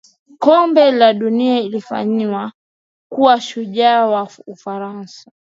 [0.39, 2.51] Kombe la dunia lilimfanya
[3.11, 5.31] kuwa shujaa wa Ufaransa